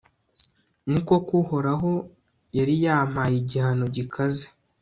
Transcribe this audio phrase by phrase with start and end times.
[0.89, 1.91] ni koko uhoraho
[2.57, 4.45] yari yampaye igihano gikaze